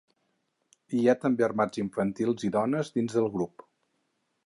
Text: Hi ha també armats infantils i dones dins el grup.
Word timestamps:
Hi 0.99 1.01
ha 1.11 1.15
també 1.27 1.47
armats 1.49 1.83
infantils 1.85 2.49
i 2.49 2.53
dones 2.59 2.93
dins 2.99 3.23
el 3.25 3.33
grup. 3.39 3.71